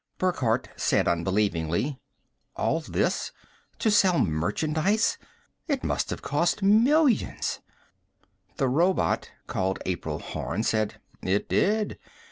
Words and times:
Burckhardt 0.17 0.69
said 0.75 1.07
unbelievingly, 1.07 1.99
"All 2.55 2.79
this 2.79 3.31
to 3.77 3.91
sell 3.91 4.17
merchandise! 4.17 5.19
It 5.67 5.83
must 5.83 6.09
have 6.09 6.23
cost 6.23 6.63
millions!" 6.63 7.59
The 8.57 8.67
robot 8.67 9.29
called 9.45 9.77
April 9.85 10.17
Horn 10.17 10.63
said, 10.63 10.99
"It 11.21 11.47
did. 11.47 11.99